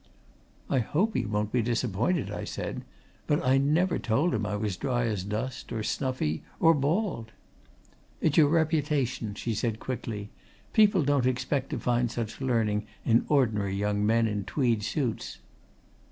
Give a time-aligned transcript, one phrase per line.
[0.67, 2.81] "I hope he won't be disappointed," I said.
[3.27, 7.31] "But I never told him I was dry as dust, or snuffy, or bald"
[8.19, 10.31] "It's your reputation," she said quickly.
[10.73, 15.37] "People don't expect to find such learning in ordinary young men in tweed suits."